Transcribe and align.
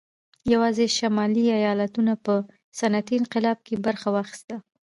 یوازې 0.53 0.85
شمالي 0.97 1.45
ایالتونو 1.59 2.13
په 2.25 2.33
صنعتي 2.79 3.15
انقلاب 3.19 3.57
کې 3.65 3.75
برخه 3.85 4.07
واخیسته 4.15 4.55